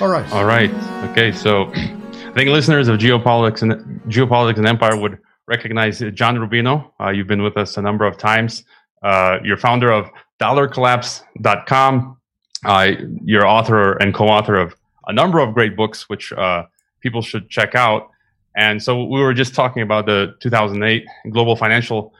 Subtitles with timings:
[0.00, 0.30] All right.
[0.32, 0.70] All right.
[1.10, 1.30] Okay.
[1.30, 6.90] So I think listeners of Geopolitics and Geopolitics and Empire would recognize John Rubino.
[7.00, 8.64] Uh, you've been with us a number of times.
[9.04, 10.10] Uh, you're founder of
[10.40, 12.16] dollarcollapse.com.
[12.64, 12.92] Uh,
[13.24, 14.74] you're author and co-author of
[15.06, 16.64] a number of great books, which uh,
[17.00, 18.10] people should check out.
[18.56, 22.14] And so we were just talking about the 2008 global financial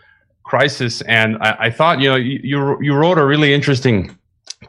[0.45, 4.17] crisis, and I, I thought, you know, you you wrote a really interesting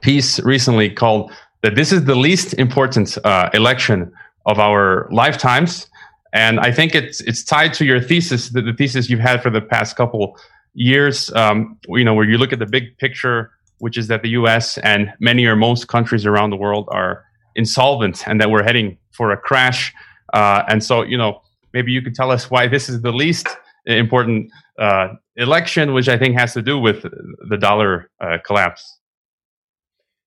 [0.02, 1.32] piece recently called
[1.66, 4.14] that this is the least important uh, election
[4.46, 5.88] of our lifetimes.
[6.32, 9.50] And I think it's it's tied to your thesis, the, the thesis you've had for
[9.50, 10.38] the past couple
[10.76, 11.34] years.
[11.34, 14.78] Um, you know, where you look at the big picture, which is that the U.S.
[14.80, 17.24] and many or most countries around the world are
[17.56, 19.92] insolvent, and that we're heading for a crash.
[20.34, 21.42] Uh, and so, you know,
[21.74, 23.48] maybe you could tell us why this is the least
[23.88, 27.02] important uh, election, which I think has to do with
[27.50, 29.00] the dollar uh, collapse.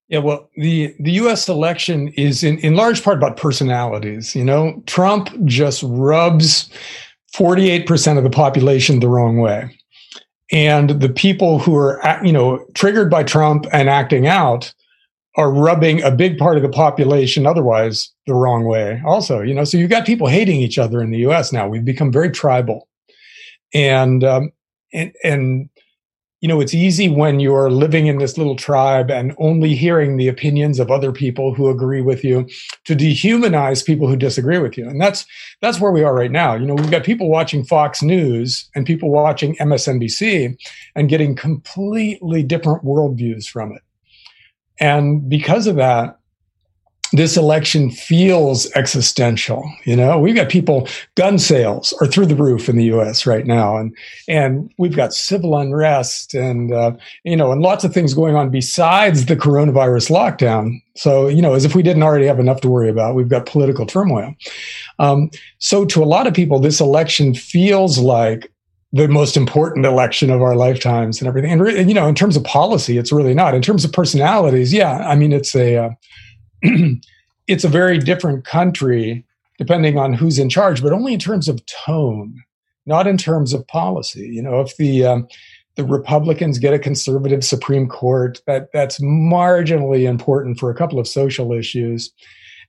[0.09, 1.47] Yeah, well, the the U.S.
[1.47, 4.35] election is in in large part about personalities.
[4.35, 6.69] You know, Trump just rubs
[7.31, 9.77] forty eight percent of the population the wrong way,
[10.51, 14.73] and the people who are you know triggered by Trump and acting out
[15.37, 18.99] are rubbing a big part of the population otherwise the wrong way.
[19.05, 21.53] Also, you know, so you've got people hating each other in the U.S.
[21.53, 21.67] now.
[21.67, 22.87] We've become very tribal,
[23.75, 24.51] and um,
[24.91, 25.69] and and
[26.41, 30.29] you know, it's easy when you're living in this little tribe and only hearing the
[30.29, 32.47] opinions of other people who agree with you
[32.85, 34.87] to dehumanize people who disagree with you.
[34.87, 35.25] And that's
[35.61, 36.55] that's where we are right now.
[36.55, 40.57] You know, we've got people watching Fox News and people watching MSNBC
[40.95, 43.81] and getting completely different worldviews from it.
[44.79, 46.18] And because of that,
[47.11, 49.63] this election feels existential.
[49.85, 53.25] You know, we've got people, gun sales are through the roof in the U.S.
[53.25, 53.95] right now, and
[54.27, 56.91] and we've got civil unrest and uh,
[57.23, 60.81] you know, and lots of things going on besides the coronavirus lockdown.
[60.95, 63.45] So you know, as if we didn't already have enough to worry about, we've got
[63.45, 64.33] political turmoil.
[64.99, 68.51] Um, so to a lot of people, this election feels like
[68.91, 71.51] the most important election of our lifetimes and everything.
[71.51, 73.53] And you know, in terms of policy, it's really not.
[73.53, 75.89] In terms of personalities, yeah, I mean, it's a uh,
[77.47, 79.25] it's a very different country
[79.59, 82.41] depending on who's in charge, but only in terms of tone,
[82.85, 84.21] not in terms of policy.
[84.21, 85.27] You know, if the um,
[85.75, 91.07] the Republicans get a conservative Supreme Court, that that's marginally important for a couple of
[91.07, 92.11] social issues,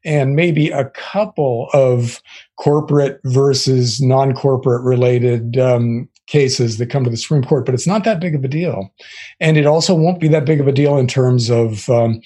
[0.05, 2.21] and maybe a couple of
[2.57, 7.65] corporate versus non-corporate related um, cases that come to the Supreme Court.
[7.65, 8.93] But it's not that big of a deal,
[9.39, 12.21] and it also won't be that big of a deal in terms of um,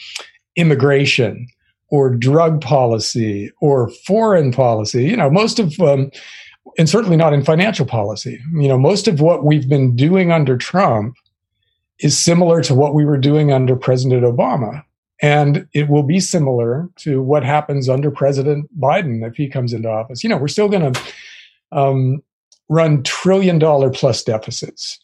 [0.56, 1.46] immigration
[1.94, 5.04] or drug policy or foreign policy.
[5.04, 6.10] You know, most of, um,
[6.76, 8.40] and certainly not in financial policy.
[8.52, 11.14] You know, most of what we've been doing under Trump
[12.00, 14.82] is similar to what we were doing under President Obama.
[15.22, 19.88] And it will be similar to what happens under President Biden if he comes into
[19.88, 20.24] office.
[20.24, 21.00] You know, we're still going to
[21.70, 22.20] um,
[22.68, 24.98] run trillion dollar plus deficits.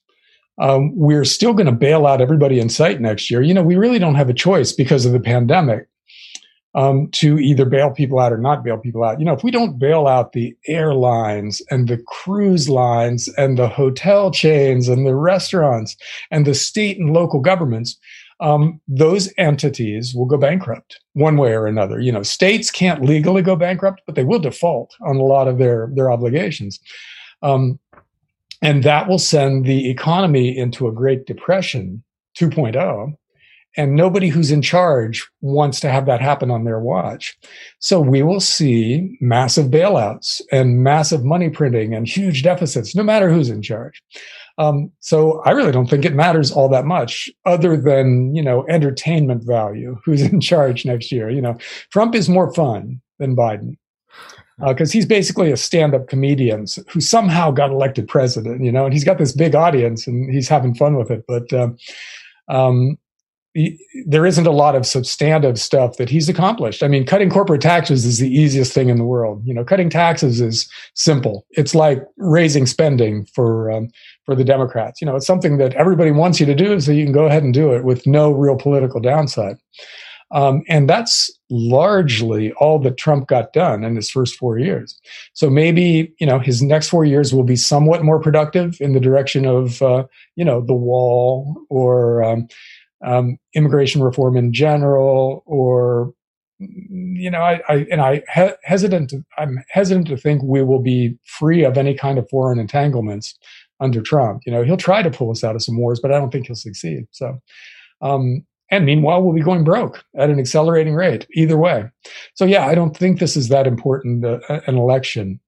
[0.60, 3.42] Um, we're still going to bail out everybody in sight next year.
[3.42, 5.86] You know, we really don't have a choice because of the pandemic
[6.74, 9.18] um, to either bail people out or not bail people out.
[9.18, 13.68] You know, if we don't bail out the airlines and the cruise lines and the
[13.68, 15.96] hotel chains and the restaurants
[16.30, 17.96] and the state and local governments,
[18.38, 22.00] um, those entities will go bankrupt one way or another.
[22.00, 25.58] You know, states can't legally go bankrupt, but they will default on a lot of
[25.58, 26.78] their their obligations.
[27.42, 27.78] Um,
[28.62, 32.02] and that will send the economy into a Great Depression
[32.36, 33.14] 2.0
[33.76, 37.38] and nobody who's in charge wants to have that happen on their watch.
[37.78, 43.30] So we will see massive bailouts and massive money printing and huge deficits, no matter
[43.30, 44.02] who's in charge.
[44.58, 48.66] Um, so I really don't think it matters all that much, other than you know
[48.68, 49.98] entertainment value.
[50.04, 51.30] Who's in charge next year?
[51.30, 51.56] You know,
[51.90, 53.76] Trump is more fun than Biden
[54.68, 58.62] because uh, he's basically a stand-up comedian who somehow got elected president.
[58.62, 61.24] You know, and he's got this big audience and he's having fun with it.
[61.26, 61.70] But uh,
[62.48, 62.98] um,
[64.06, 66.82] there isn't a lot of substantive stuff that he's accomplished.
[66.84, 69.42] I mean, cutting corporate taxes is the easiest thing in the world.
[69.44, 71.46] You know, cutting taxes is simple.
[71.50, 73.88] It's like raising spending for um,
[74.24, 75.00] for the Democrats.
[75.00, 77.42] You know, it's something that everybody wants you to do, so you can go ahead
[77.42, 79.56] and do it with no real political downside.
[80.32, 84.96] Um, and that's largely all that Trump got done in his first four years.
[85.32, 89.00] So maybe you know his next four years will be somewhat more productive in the
[89.00, 90.04] direction of uh,
[90.36, 92.46] you know the wall or um,
[93.04, 96.12] um, immigration reform in general, or
[96.58, 99.10] you know, I, I and I he- hesitant.
[99.10, 103.34] To, I'm hesitant to think we will be free of any kind of foreign entanglements
[103.80, 104.42] under Trump.
[104.44, 106.46] You know, he'll try to pull us out of some wars, but I don't think
[106.46, 107.06] he'll succeed.
[107.12, 107.40] So,
[108.02, 111.84] um, And meanwhile, we'll be going broke at an accelerating rate either way.
[112.34, 115.40] So, yeah, I don't think this is that important uh, an election,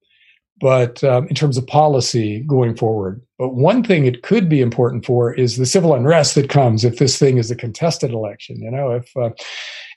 [0.63, 3.21] but um, in terms of policy going forward.
[3.37, 6.99] But one thing it could be important for is the civil unrest that comes if
[6.99, 8.61] this thing is a contested election.
[8.61, 9.31] You know, if uh,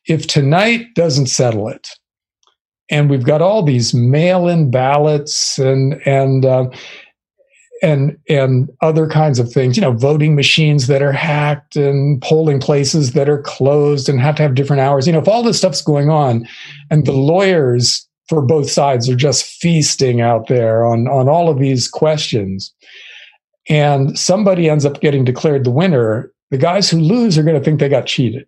[0.06, 1.88] if tonight doesn't settle it,
[2.90, 6.69] and we've got all these mail-in ballots and and uh,
[7.80, 12.58] and and other kinds of things you know voting machines that are hacked and polling
[12.58, 15.58] places that are closed and have to have different hours you know if all this
[15.58, 16.48] stuff's going on
[16.90, 21.58] and the lawyers for both sides are just feasting out there on on all of
[21.58, 22.73] these questions.
[23.69, 26.32] And somebody ends up getting declared the winner.
[26.50, 28.46] The guys who lose are going to think they got cheated.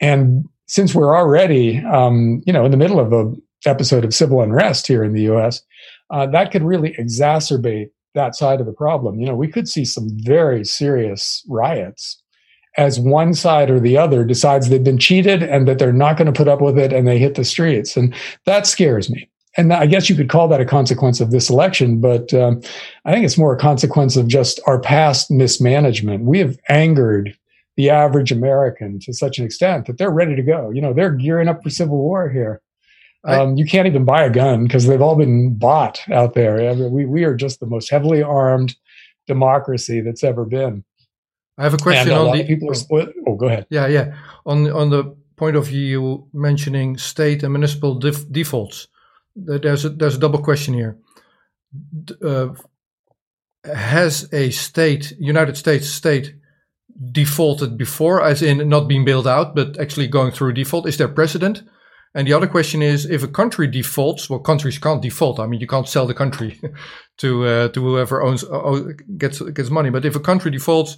[0.00, 3.32] And since we're already um, you know in the middle of a
[3.66, 5.62] episode of civil unrest here in the us
[6.10, 9.20] uh, that could really exacerbate that side of the problem.
[9.20, 12.20] You know, we could see some very serious riots
[12.76, 16.32] as one side or the other decides they've been cheated and that they're not going
[16.32, 17.96] to put up with it and they hit the streets.
[17.96, 18.14] And
[18.46, 19.28] that scares me.
[19.56, 22.60] And I guess you could call that a consequence of this election, but um,
[23.04, 26.24] I think it's more a consequence of just our past mismanagement.
[26.24, 27.36] We have angered
[27.76, 30.70] the average American to such an extent that they're ready to go.
[30.70, 32.62] You know, they're gearing up for civil war here.
[33.24, 36.70] Um, you can't even buy a gun because they've all been bought out there.
[36.70, 38.74] I mean, we we are just the most heavily armed
[39.26, 40.84] democracy that's ever been.
[41.60, 43.10] I have a question on the people are split.
[43.26, 43.66] Oh, go ahead.
[43.68, 44.16] Yeah, yeah.
[44.46, 48.88] On on the point of view mentioning state and municipal def- defaults,
[49.36, 50.96] there's a, there's a double question here.
[52.24, 52.54] Uh,
[53.64, 56.34] has a state, United States state,
[57.12, 60.88] defaulted before, as in not being bailed out, but actually going through default?
[60.88, 61.62] Is there precedent?
[62.14, 65.38] And the other question is, if a country defaults, well, countries can't default.
[65.38, 66.58] I mean, you can't sell the country
[67.18, 68.80] to uh, to whoever owns uh,
[69.18, 69.90] gets gets money.
[69.90, 70.96] But if a country defaults,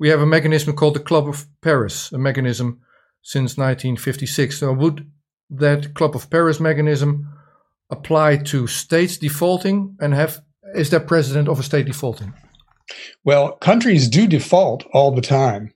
[0.00, 2.80] we have a mechanism called the Club of Paris, a mechanism
[3.22, 4.58] since 1956.
[4.58, 5.08] So would
[5.50, 7.28] that Club of Paris mechanism
[7.90, 10.40] apply to states defaulting, and have
[10.74, 12.32] is there precedent of a state defaulting?
[13.24, 15.74] Well, countries do default all the time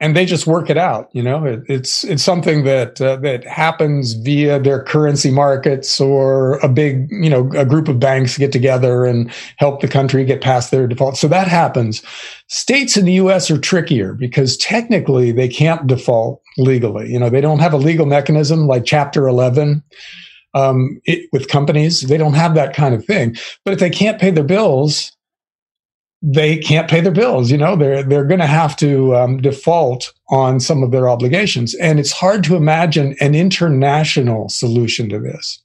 [0.00, 1.10] and they just work it out.
[1.12, 6.54] You know, it, it's it's something that uh, that happens via their currency markets or
[6.58, 10.40] a big, you know, a group of banks get together and help the country get
[10.40, 11.18] past their default.
[11.18, 12.02] So that happens.
[12.48, 13.50] States in the U.S.
[13.50, 17.12] are trickier because technically they can't default legally.
[17.12, 19.82] You know, they don't have a legal mechanism like Chapter 11.
[20.52, 23.36] Um, it, with companies, they don't have that kind of thing.
[23.64, 25.12] But if they can't pay their bills,
[26.22, 27.50] they can't pay their bills.
[27.50, 31.74] You know, they're they're going to have to um, default on some of their obligations,
[31.74, 35.60] and it's hard to imagine an international solution to this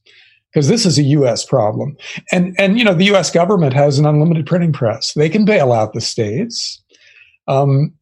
[0.52, 1.46] because this is a U.S.
[1.46, 1.98] problem.
[2.32, 3.32] And and you know, the U.S.
[3.32, 6.82] government has an unlimited printing press; they can bail out the states
[7.48, 7.94] um,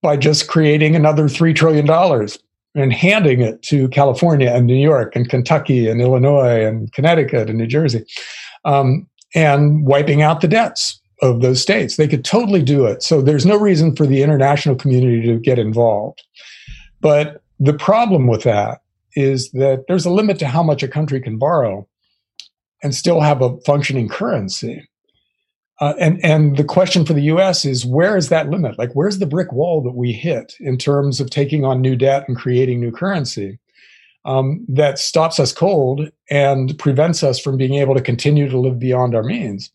[0.00, 2.38] by just creating another three trillion dollars
[2.74, 7.58] and handing it to California and New York and Kentucky and Illinois and Connecticut and
[7.58, 8.06] New Jersey,
[8.64, 11.96] um, and wiping out the debts of those states.
[11.96, 13.02] They could totally do it.
[13.02, 16.22] So there's no reason for the international community to get involved.
[17.00, 18.82] But the problem with that
[19.14, 21.88] is that there's a limit to how much a country can borrow
[22.82, 24.88] and still have a functioning currency.
[25.80, 27.64] Uh, and and the question for the U.S.
[27.64, 28.78] is where is that limit?
[28.78, 32.24] Like where's the brick wall that we hit in terms of taking on new debt
[32.26, 33.58] and creating new currency
[34.24, 38.78] um, that stops us cold and prevents us from being able to continue to live
[38.80, 39.70] beyond our means?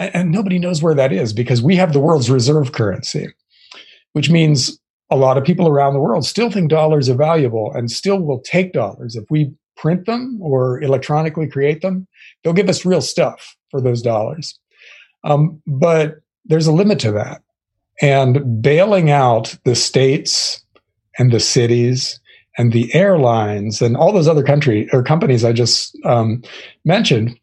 [0.00, 3.28] And nobody knows where that is because we have the world's reserve currency,
[4.14, 4.80] which means
[5.10, 8.40] a lot of people around the world still think dollars are valuable and still will
[8.40, 9.14] take dollars.
[9.14, 12.06] If we print them or electronically create them,
[12.42, 14.58] they'll give us real stuff for those dollars.
[15.22, 17.42] Um, but there's a limit to that.
[18.00, 20.64] And bailing out the states
[21.18, 22.18] and the cities
[22.56, 26.42] and the airlines and all those other country or companies I just um,
[26.86, 27.38] mentioned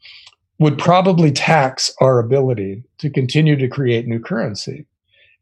[0.60, 4.86] would probably tax our ability to continue to create new currency.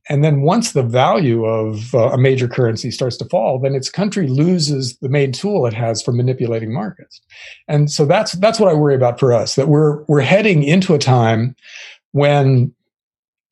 [0.08, 3.90] And then once the value of uh, a major currency starts to fall, then its
[3.90, 7.22] country loses the main tool it has for manipulating markets.
[7.68, 10.94] And so that's that's what I worry about for us that we're we're heading into
[10.94, 11.56] a time
[12.12, 12.72] when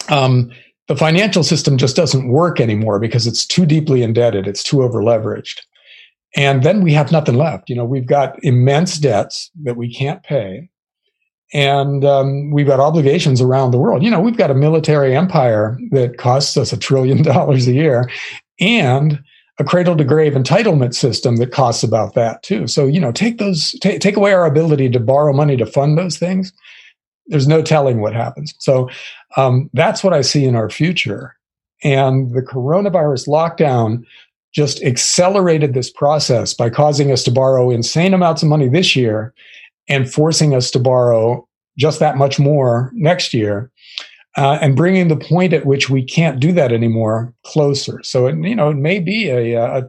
[0.10, 0.52] um,
[0.88, 5.02] the financial system just doesn't work anymore because it's too deeply indebted, it's too over
[5.02, 5.62] leveraged.
[6.36, 7.70] And then we have nothing left.
[7.70, 10.70] You know, we've got immense debts that we can't pay
[11.54, 14.04] and um, we've got obligations around the world.
[14.04, 18.10] You know, we've got a military empire that costs us a trillion dollars a year,
[18.60, 19.24] and
[19.60, 22.68] a cradle to grave entitlement system that costs about that too.
[22.68, 25.96] So, you know, take those, take, take away our ability to borrow money to fund
[25.96, 26.52] those things.
[27.28, 28.54] There's no telling what happens.
[28.58, 28.90] So,
[29.38, 31.36] um, that's what I see in our future.
[31.84, 34.04] And the coronavirus lockdown
[34.54, 39.34] just accelerated this process by causing us to borrow insane amounts of money this year
[39.90, 41.48] and forcing us to borrow
[41.78, 43.72] just that much more next year.
[44.36, 48.02] Uh, and bringing the point at which we can't do that anymore closer.
[48.02, 49.82] So it, you know, it may be a, a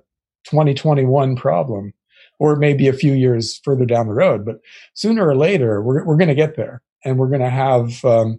[0.45, 1.95] 2021 problem,
[2.39, 4.45] or it may be a few years further down the road.
[4.45, 4.61] But
[4.93, 8.39] sooner or later, we're we're going to get there, and we're going to have um,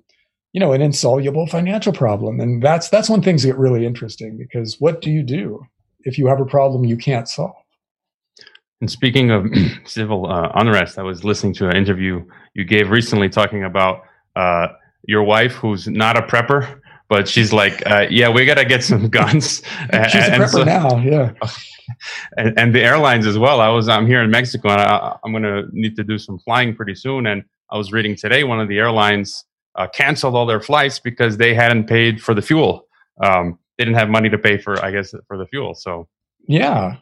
[0.54, 2.40] you know an insoluble financial problem.
[2.40, 5.66] And that's that's when things get really interesting because what do you do
[6.02, 7.56] if you have a problem you can't solve?
[8.82, 9.48] And speaking of
[9.86, 14.04] civil uh, unrest, I was listening to an interview you gave recently talking about
[14.36, 14.68] uh,
[15.08, 18.84] your wife, who's not a prepper, but she's like, uh, "Yeah, we got to get
[18.84, 21.34] some guns." she's and, a prepper so, now, yeah.
[22.38, 23.62] And, and, the airlines as well.
[23.62, 26.40] I was I'm here in Mexico, and I, am going to need to do some
[26.40, 27.28] flying pretty soon.
[27.28, 31.38] And I was reading today, one of the airlines uh, canceled all their flights because
[31.38, 32.88] they hadn't paid for the fuel.
[33.24, 35.76] Um, they didn't have money to pay for, I guess, for the fuel.
[35.76, 36.08] So
[36.48, 36.98] yeah,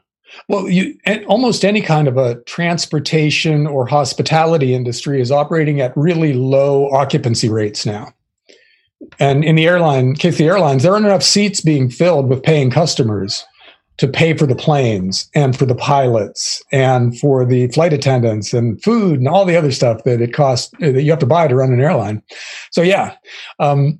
[0.48, 0.98] well, you
[1.28, 7.50] almost any kind of a transportation or hospitality industry is operating at really low occupancy
[7.50, 8.14] rates now.
[9.20, 12.72] And in the airline, case the airlines, there aren't enough seats being filled with paying
[12.72, 13.46] customers
[13.98, 18.82] to pay for the planes and for the pilots and for the flight attendants and
[18.82, 21.56] food and all the other stuff that it costs that you have to buy to
[21.56, 22.22] run an airline.
[22.72, 23.16] So yeah,
[23.60, 24.00] um,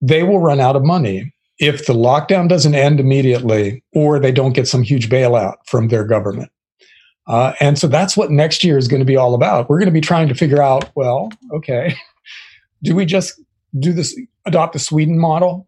[0.00, 4.54] they will run out of money if the lockdown doesn't end immediately or they don't
[4.54, 6.50] get some huge bailout from their government.
[7.26, 9.68] Uh, and so that's what next year is going to be all about.
[9.68, 11.94] We're going to be trying to figure out, well, okay,
[12.82, 13.40] do we just
[13.78, 15.66] do this, adopt the Sweden model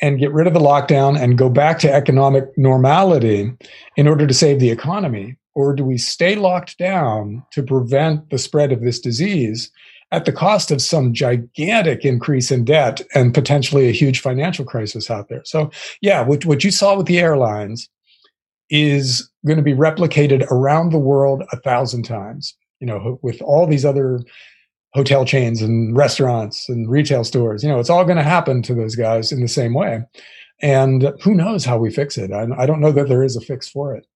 [0.00, 3.52] and get rid of the lockdown and go back to economic normality
[3.96, 5.36] in order to save the economy?
[5.54, 9.70] Or do we stay locked down to prevent the spread of this disease
[10.14, 15.10] at the cost of some gigantic increase in debt and potentially a huge financial crisis
[15.10, 15.42] out there.
[15.44, 17.88] So, yeah, what, what you saw with the airlines
[18.70, 23.66] is going to be replicated around the world a thousand times, you know, with all
[23.66, 24.20] these other
[24.92, 27.64] hotel chains and restaurants and retail stores.
[27.64, 30.04] You know, it's all going to happen to those guys in the same way.
[30.62, 32.30] And who knows how we fix it?
[32.30, 34.06] I, I don't know that there is a fix for it.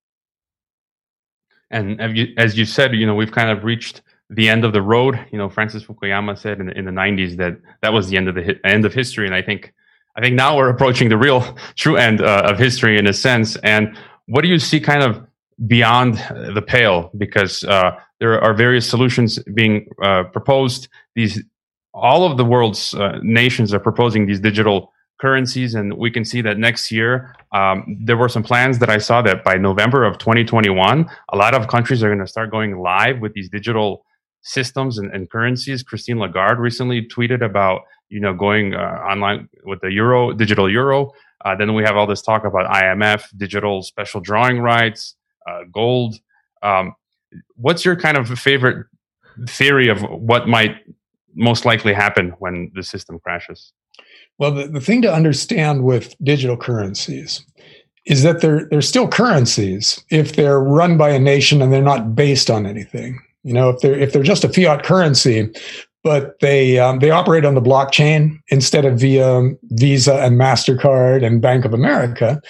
[1.71, 4.83] And you, as you said, you know, we've kind of reached the end of the
[4.83, 5.19] road.
[5.33, 8.29] You know, Francis Fukuyama said in the, in the 90s that that was the end
[8.29, 9.73] of the hi- end of history, and I think
[10.17, 13.57] I think now we're approaching the real true end uh, of history in a sense.
[13.57, 15.25] And what do you see kind of
[15.67, 16.15] beyond
[16.55, 17.11] the pale?
[17.17, 20.89] Because uh, there are various solutions being uh, proposed.
[21.15, 21.43] These
[21.95, 26.41] all of the world's uh, nations are proposing these digital currencies, and we can see
[26.43, 30.19] that next year um, there were some plans that I saw that by November of
[30.19, 34.05] 2021, a lot of countries are going to start going live with these digital
[34.49, 35.83] systems and, and currencies.
[35.83, 41.13] Christine Lagarde recently tweeted about you know going uh, online with the euro, digital euro.
[41.45, 45.15] Uh, then we have all this talk about IMF, digital special drawing rights,
[45.49, 46.17] uh, gold.
[46.63, 46.95] Um,
[47.55, 48.87] what's your kind of favorite
[49.49, 50.77] theory of what might
[51.35, 53.73] most likely happen when the system crashes?
[54.39, 57.45] Well, the, the thing to understand with digital currencies
[58.07, 62.15] is that they're they're still currencies if they're run by a nation and they're not
[62.15, 63.21] based on anything.
[63.49, 65.51] You know, if they're if they're just a fiat currency,
[66.05, 71.41] but they um, they operate on the blockchain instead of via Visa and Mastercard and
[71.41, 72.43] Bank of America.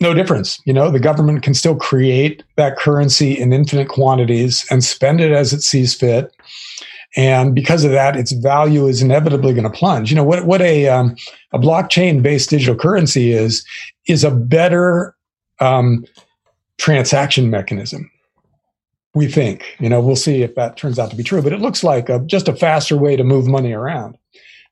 [0.00, 0.60] No difference.
[0.64, 5.30] You know, the government can still create that currency in infinite quantities and spend it
[5.30, 6.34] as it sees fit.
[7.16, 10.10] And because of that, its value is inevitably going to plunge.
[10.10, 11.16] You know, what, what a, um,
[11.52, 13.64] a blockchain based digital currency is,
[14.08, 15.16] is a better
[15.60, 16.04] um,
[16.76, 18.10] transaction mechanism
[19.14, 19.76] we think.
[19.80, 22.08] You know, we'll see if that turns out to be true, but it looks like
[22.08, 24.16] a, just a faster way to move money around.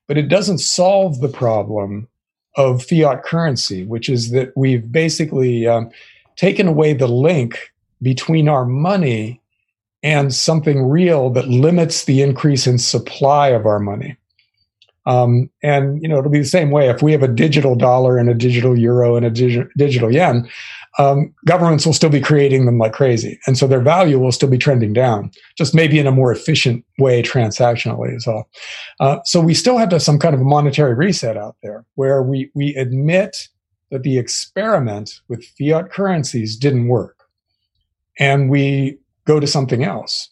[0.07, 2.07] But it doesn't solve the problem
[2.55, 5.89] of fiat currency, which is that we've basically um,
[6.35, 9.41] taken away the link between our money
[10.03, 14.15] and something real that limits the increase in supply of our money.
[15.05, 18.17] Um, and you know it'll be the same way if we have a digital dollar
[18.17, 20.49] and a digital euro and a digi- digital yen
[20.97, 23.39] um, governments will still be creating them like crazy.
[23.45, 26.83] And so their value will still be trending down, just maybe in a more efficient
[26.97, 28.49] way transactionally as well.
[28.99, 31.85] Uh, so we still have to have some kind of a monetary reset out there
[31.95, 33.47] where we, we admit
[33.91, 37.15] that the experiment with fiat currencies didn't work.
[38.19, 40.29] And we go to something else.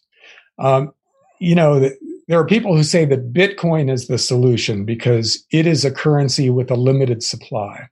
[0.58, 0.92] Um,
[1.38, 1.96] you know, the,
[2.26, 6.50] there are people who say that Bitcoin is the solution because it is a currency
[6.50, 7.88] with a limited supply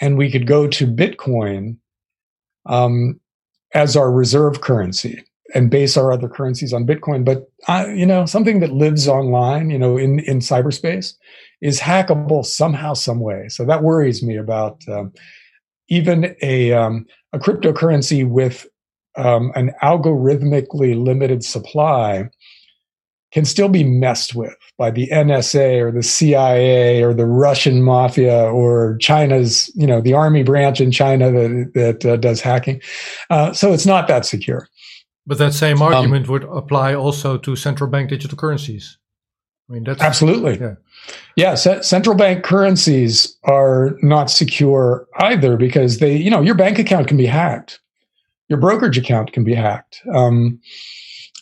[0.00, 1.76] and we could go to Bitcoin
[2.66, 3.20] um,
[3.74, 5.22] as our reserve currency
[5.54, 7.24] and base our other currencies on Bitcoin.
[7.24, 11.14] But uh, you know, something that lives online, you know, in in cyberspace,
[11.60, 13.48] is hackable somehow, some way.
[13.48, 15.12] So that worries me about um,
[15.88, 18.66] even a um, a cryptocurrency with
[19.16, 22.28] um, an algorithmically limited supply
[23.34, 28.44] can still be messed with by the NSA or the CIA or the Russian mafia
[28.44, 32.80] or China's, you know, the army branch in China that, that uh, does hacking.
[33.30, 34.68] Uh, so it's not that secure.
[35.26, 38.98] But that same um, argument um, would apply also to central bank digital currencies.
[39.68, 40.58] I mean, that's absolutely.
[40.60, 40.74] Yeah.
[41.36, 47.08] Yeah, central bank currencies are not secure either because they, you know, your bank account
[47.08, 47.80] can be hacked,
[48.48, 50.00] your brokerage account can be hacked.
[50.14, 50.60] Um,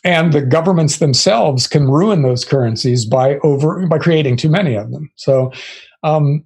[0.03, 4.91] and the governments themselves can ruin those currencies by over by creating too many of
[4.91, 5.09] them.
[5.15, 5.51] So
[6.03, 6.43] um,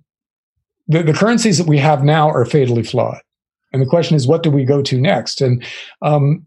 [0.88, 3.20] the, the currencies that we have now are fatally flawed.
[3.74, 5.42] And the question is, what do we go to next?
[5.42, 5.64] And
[6.02, 6.46] um,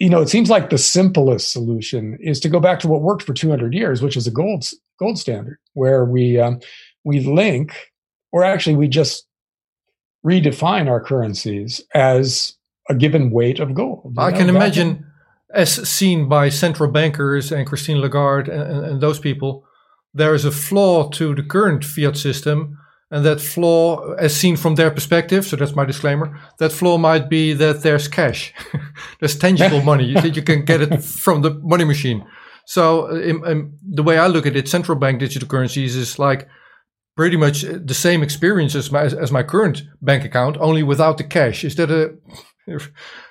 [0.00, 3.22] you know, it seems like the simplest solution is to go back to what worked
[3.22, 4.64] for 200 years, which is a gold
[4.98, 6.60] gold standard, where we um,
[7.04, 7.74] we link,
[8.32, 9.26] or actually we just
[10.24, 12.56] redefine our currencies as
[12.88, 14.14] a given weight of gold.
[14.18, 15.04] I know, can imagine
[15.52, 19.64] as seen by central bankers and Christine Lagarde and, and, those people,
[20.14, 22.78] there is a flaw to the current fiat system.
[23.10, 27.28] And that flaw, as seen from their perspective, so that's my disclaimer, that flaw might
[27.28, 28.54] be that there's cash,
[29.20, 32.24] there's tangible money, that you can get it from the money machine.
[32.64, 36.48] So, in, in the way I look at it, central bank digital currencies is like
[37.14, 41.24] pretty much the same experience as my, as my current bank account, only without the
[41.24, 41.64] cash.
[41.64, 42.16] Is that a,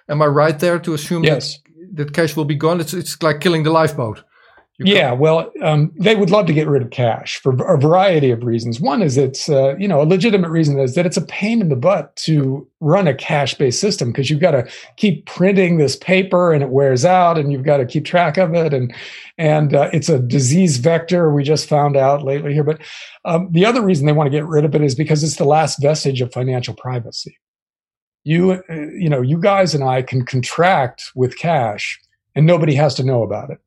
[0.10, 1.58] am I right there to assume yes.
[1.58, 2.80] that that cash will be gone.
[2.80, 4.24] It's it's like killing the lifeboat.
[4.78, 8.32] You yeah, well, um, they would love to get rid of cash for a variety
[8.32, 8.80] of reasons.
[8.80, 11.70] One is it's uh, you know a legitimate reason is that it's a pain in
[11.70, 15.96] the butt to run a cash based system because you've got to keep printing this
[15.98, 18.94] paper and it wears out and you've got to keep track of it and
[19.38, 21.32] and uh, it's a disease vector.
[21.32, 22.82] We just found out lately here, but
[23.26, 25.46] um, the other reason they want to get rid of it is because it's the
[25.46, 27.38] last vestige of financial privacy
[28.24, 32.00] you uh, you know you guys and i can contract with cash
[32.36, 33.60] and nobody has to know about it.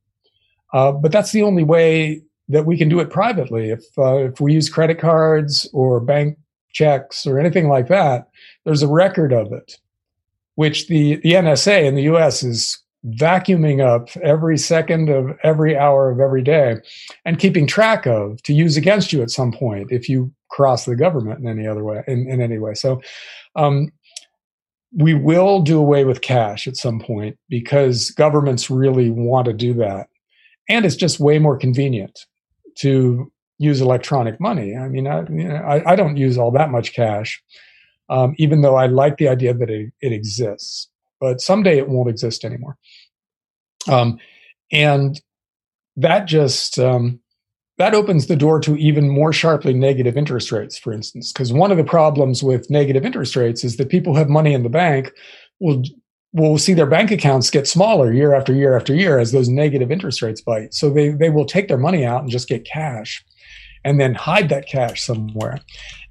[0.72, 3.70] Uh, but that's the only way that we can do it privately.
[3.70, 6.38] If uh, if we use credit cards or bank
[6.74, 8.28] checks or anything like that
[8.64, 9.78] there's a record of it
[10.56, 16.10] which the the nsa in the us is vacuuming up every second of every hour
[16.10, 16.76] of every day
[17.24, 20.96] and keeping track of to use against you at some point if you cross the
[20.96, 22.74] government in any other way in, in any way.
[22.74, 23.02] So
[23.56, 23.92] um,
[24.96, 29.74] we will do away with cash at some point because governments really want to do
[29.74, 30.08] that.
[30.68, 32.26] And it's just way more convenient
[32.76, 34.76] to use electronic money.
[34.76, 37.42] I mean, I, you know, I, I, don't use all that much cash,
[38.08, 40.88] um, even though I like the idea that it, it exists.
[41.20, 42.76] But someday it won't exist anymore.
[43.88, 44.18] Um,
[44.72, 45.20] and
[45.96, 47.20] that just um,
[47.78, 51.32] that opens the door to even more sharply negative interest rates, for instance.
[51.32, 54.54] Because one of the problems with negative interest rates is that people who have money
[54.54, 55.12] in the bank
[55.60, 55.82] will
[56.32, 59.92] will see their bank accounts get smaller year after year after year as those negative
[59.92, 60.74] interest rates bite.
[60.74, 63.24] So they they will take their money out and just get cash
[63.84, 65.60] and then hide that cash somewhere.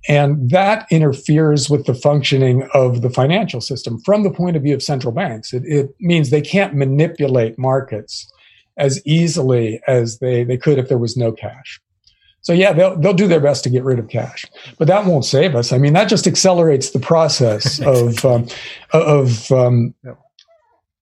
[0.08, 4.76] And that interferes with the functioning of the financial system from the point of view
[4.76, 5.54] of central banks.
[5.54, 8.30] It, it means they can't manipulate markets
[8.78, 11.80] as easily as they, they could if there was no cash.
[12.42, 14.46] So yeah, they'll they'll do their best to get rid of cash,
[14.78, 15.72] but that won't save us.
[15.72, 18.48] I mean, that just accelerates the process of um,
[18.92, 19.94] of um,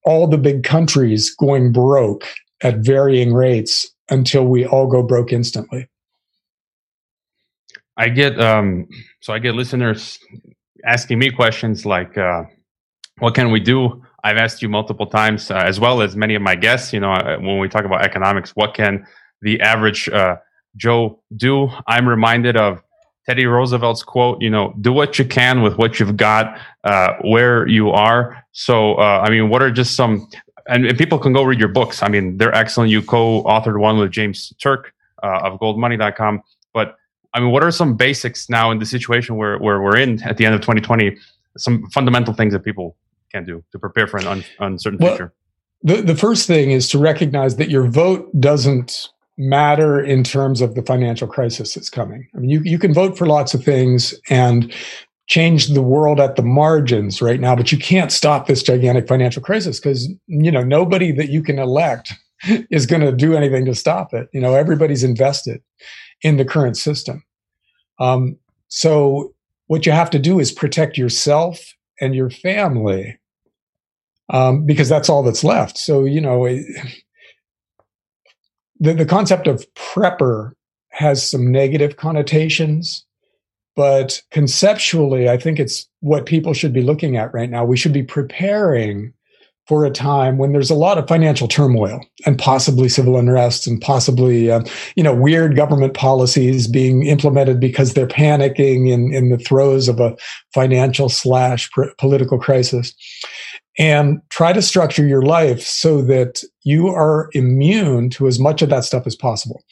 [0.04, 2.24] all the big countries going broke
[2.62, 5.88] at varying rates until we all go broke instantly.
[7.96, 8.86] I get um,
[9.20, 10.20] so I get listeners
[10.84, 12.44] asking me questions like, uh,
[13.18, 16.42] "What can we do I've asked you multiple times, uh, as well as many of
[16.42, 16.92] my guests.
[16.92, 19.06] You know, uh, when we talk about economics, what can
[19.40, 20.36] the average uh,
[20.76, 21.68] Joe do?
[21.86, 22.82] I'm reminded of
[23.26, 24.40] Teddy Roosevelt's quote.
[24.40, 28.44] You know, do what you can with what you've got, uh, where you are.
[28.52, 30.28] So, uh, I mean, what are just some?
[30.68, 32.04] And, and, people can go read your books.
[32.04, 32.90] I mean, they're excellent.
[32.90, 36.42] You co-authored one with James Turk uh, of GoldMoney.com.
[36.72, 36.96] But
[37.34, 40.36] I mean, what are some basics now in the situation where, where we're in at
[40.36, 41.16] the end of 2020?
[41.56, 42.96] Some fundamental things that people
[43.32, 45.32] can do to prepare for an un- uncertain well, future?
[45.82, 50.74] The, the first thing is to recognize that your vote doesn't matter in terms of
[50.74, 52.28] the financial crisis that's coming.
[52.34, 54.72] I mean, you, you can vote for lots of things and
[55.26, 59.42] change the world at the margins right now, but you can't stop this gigantic financial
[59.42, 62.12] crisis because, you know, nobody that you can elect
[62.70, 64.28] is going to do anything to stop it.
[64.32, 65.62] You know, everybody's invested
[66.22, 67.24] in the current system.
[67.98, 68.36] Um,
[68.68, 69.34] so
[69.66, 73.18] what you have to do is protect yourself and your family
[74.30, 75.78] um, because that's all that's left.
[75.78, 76.64] So, you know, it,
[78.80, 80.52] the, the concept of prepper
[80.90, 83.04] has some negative connotations.
[83.74, 87.64] But conceptually, I think it's what people should be looking at right now.
[87.64, 89.14] We should be preparing
[89.66, 93.80] for a time when there's a lot of financial turmoil and possibly civil unrest and
[93.80, 94.60] possibly uh,
[94.96, 100.00] you know weird government policies being implemented because they're panicking in, in the throes of
[100.00, 100.16] a
[100.52, 102.92] financial slash political crisis
[103.78, 108.68] and try to structure your life so that you are immune to as much of
[108.68, 109.62] that stuff as possible.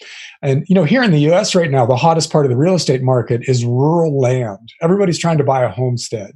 [0.43, 2.75] And you know, here in the US right now, the hottest part of the real
[2.75, 4.73] estate market is rural land.
[4.81, 6.33] Everybody's trying to buy a homestead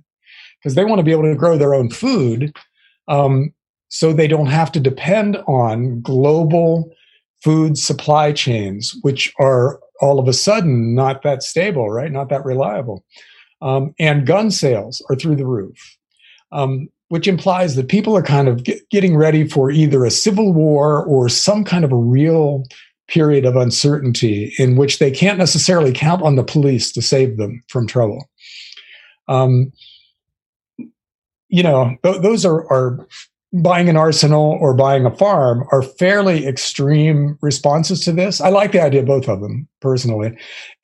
[0.61, 2.55] because they want to be able to grow their own food
[3.09, 3.53] um,
[3.89, 6.91] so they don't have to depend on global
[7.43, 12.11] food supply chains, which are all of a sudden not that stable, right?
[12.11, 13.05] Not that reliable.
[13.63, 15.97] Um, and gun sales are through the roof.
[16.53, 20.53] Um, which implies that people are kind of get, getting ready for either a civil
[20.53, 22.65] war or some kind of a real
[23.07, 27.63] period of uncertainty in which they can't necessarily count on the police to save them
[27.69, 28.29] from trouble.
[29.29, 29.71] Um,
[31.49, 33.07] you know, th- those are, are
[33.53, 38.41] buying an arsenal or buying a farm are fairly extreme responses to this.
[38.41, 40.37] I like the idea of both of them personally.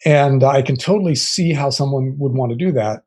[0.07, 3.03] And I can totally see how someone would want to do that.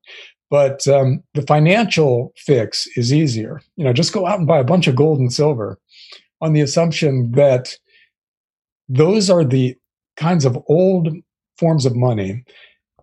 [0.54, 3.60] But um, the financial fix is easier.
[3.76, 5.80] You know, just go out and buy a bunch of gold and silver
[6.42, 7.76] on the assumption that
[8.88, 9.76] those are the
[10.16, 11.10] kinds of old
[11.58, 12.46] forms of money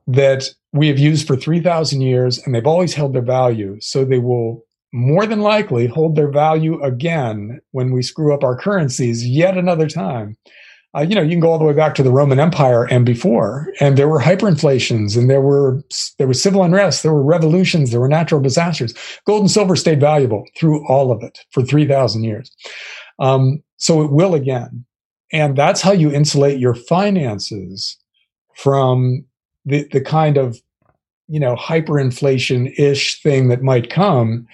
[0.07, 3.77] that we have used for 3,000 years and they've always held their value.
[3.81, 8.57] So they will more than likely hold their value again when we screw up our
[8.57, 10.37] currencies yet another time
[10.97, 13.07] uh, you know, you can go all the way back to the Roman Empire and
[13.07, 15.83] before, and there were hyperinflations, and there were
[16.19, 18.93] there was civil unrest, there were revolutions, there were natural disasters.
[19.25, 22.51] Gold and silver stayed valuable through all of it for three thousand years.
[23.21, 24.85] Um, so it will again,
[25.33, 27.97] and that's how you insulate your finances
[28.57, 29.25] from
[29.65, 30.61] the the kind of
[31.29, 34.45] you know hyperinflation ish thing that might come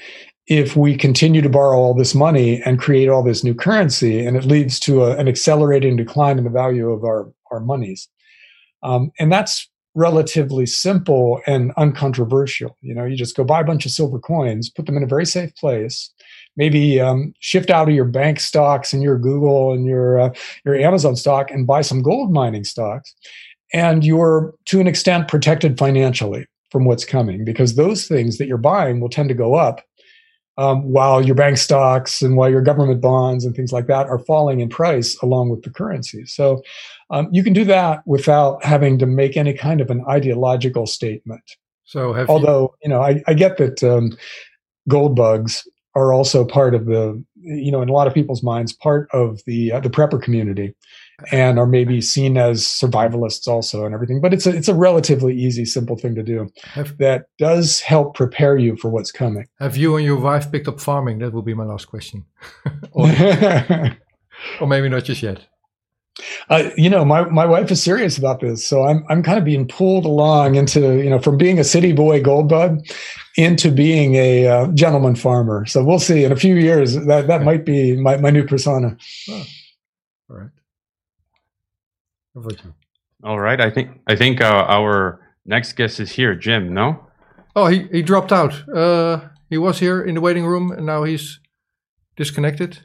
[0.46, 4.36] if we continue to borrow all this money and create all this new currency, and
[4.36, 8.08] it leads to a, an accelerating decline in the value of our, our monies.
[8.82, 12.76] Um, and that's relatively simple and uncontroversial.
[12.82, 15.08] You know, you just go buy a bunch of silver coins, put them in a
[15.08, 16.12] very safe place,
[16.56, 20.76] maybe um, shift out of your bank stocks and your Google and your uh, your
[20.76, 23.14] Amazon stock and buy some gold mining stocks,
[23.72, 28.58] and you're to an extent protected financially from what's coming because those things that you're
[28.58, 29.80] buying will tend to go up
[30.58, 34.18] um, while your bank stocks and while your government bonds and things like that are
[34.18, 36.24] falling in price along with the currency.
[36.26, 36.62] So
[37.10, 41.42] um, you can do that without having to make any kind of an ideological statement.
[41.84, 44.16] So, although you, you know, I, I, get that um,
[44.88, 48.72] gold bugs are also part of the, you know, in a lot of people's minds,
[48.72, 50.74] part of the uh, the prepper community
[51.32, 54.20] and are maybe seen as survivalists also and everything.
[54.20, 58.14] But it's a it's a relatively easy, simple thing to do have, that does help
[58.14, 59.46] prepare you for what's coming.
[59.60, 61.18] Have you and your wife picked up farming?
[61.18, 62.24] That will be my last question.
[62.92, 63.10] or,
[64.60, 65.46] or maybe not just yet.
[66.48, 69.44] Uh, you know, my, my wife is serious about this, so I'm I'm kind of
[69.44, 72.80] being pulled along into you know from being a city boy gold bug
[73.36, 75.66] into being a uh, gentleman farmer.
[75.66, 78.96] So we'll see in a few years that that might be my, my new persona.
[79.28, 79.44] Oh,
[80.30, 80.50] all right.
[83.24, 83.60] All right.
[83.60, 86.74] I think I think uh, our next guest is here, Jim.
[86.74, 87.06] No.
[87.54, 88.68] Oh, he he dropped out.
[88.68, 91.40] Uh, he was here in the waiting room, and now he's
[92.16, 92.78] disconnected.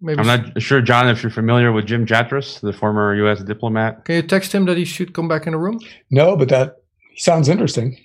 [0.00, 3.42] Maybe I'm not sure, John, if you're familiar with Jim Jatras, the former U.S.
[3.42, 4.04] diplomat.
[4.04, 5.80] Can you text him that he should come back in the room?
[6.10, 6.76] No, but that
[7.16, 7.96] sounds interesting.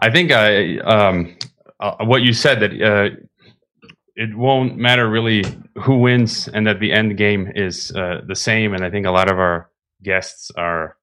[0.00, 1.36] I think uh, um,
[1.78, 3.10] uh, what you said that uh,
[4.16, 5.44] it won't matter really
[5.82, 8.74] who wins and that the end game is uh, the same.
[8.74, 9.70] And I think a lot of our
[10.02, 10.96] guests are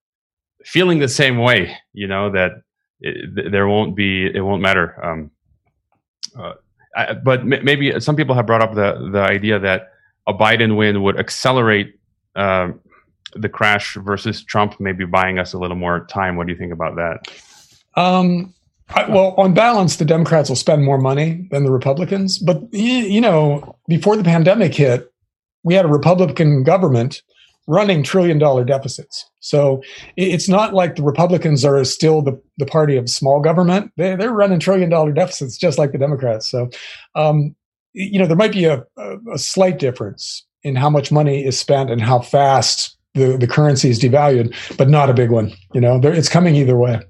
[0.64, 2.52] feeling the same way, you know, that
[3.02, 5.04] it, there won't be, it won't matter.
[5.04, 5.32] Um,
[6.38, 6.54] uh,
[6.96, 9.92] I, but m- maybe some people have brought up the, the idea that
[10.28, 12.00] a Biden win would accelerate
[12.36, 12.70] uh,
[13.34, 16.36] the crash versus Trump maybe buying us a little more time.
[16.36, 17.28] What do you think about that?
[17.96, 18.54] Um,
[18.94, 22.38] I, well, on balance, the Democrats will spend more money than the Republicans.
[22.38, 25.12] But, you know, before the pandemic hit,
[25.64, 27.22] we had a Republican government
[27.68, 29.30] running trillion dollar deficits.
[29.40, 29.82] So
[30.18, 33.92] it's not like the Republicans are still the, the party of small government.
[33.98, 36.50] They, they're running trillion dollar deficits just like the Democrats.
[36.50, 36.70] So,
[37.16, 37.56] um,
[37.94, 38.84] you know, there might be a,
[39.32, 43.90] a, slight difference in how much money is spent and how fast the, the currency
[43.90, 45.52] is devalued, but not a big one.
[45.74, 47.02] You know, it's coming either way.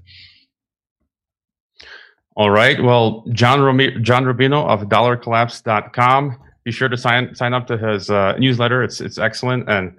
[2.36, 2.82] All right.
[2.82, 6.38] Well, John, Romi- John Rubino of dollarcollapse.com.
[6.64, 8.84] Be sure to sign sign up to his uh, newsletter.
[8.84, 9.70] It's it's excellent.
[9.70, 9.96] And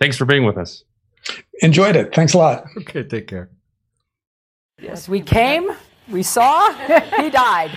[0.00, 0.84] thanks for being with us.
[1.62, 2.14] Enjoyed it.
[2.14, 2.64] Thanks a lot.
[2.78, 3.02] Okay.
[3.04, 3.48] Take care.
[4.80, 5.70] Yes, we came,
[6.08, 6.72] we saw,
[7.18, 7.70] he died.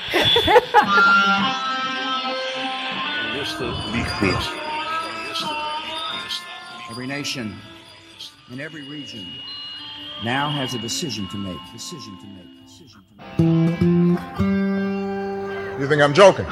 [6.90, 7.56] Every nation
[8.52, 9.28] in every region
[10.24, 11.58] now has a decision to make.
[11.74, 12.53] Decision to make.
[15.80, 16.46] You think I'm joking?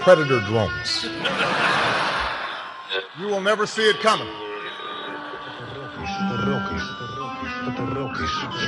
[0.00, 1.06] Predator drones.
[3.18, 4.28] You will never see it coming.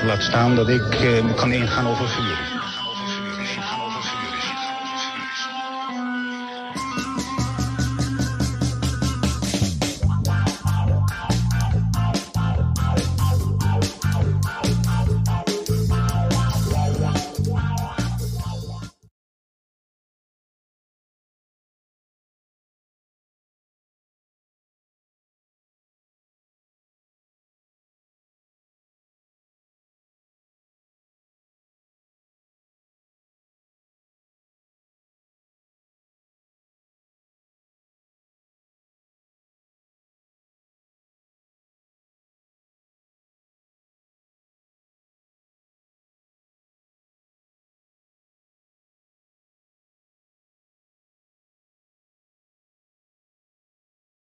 [0.07, 2.39] Laat staan dat ik uh, kan ingaan over vuur.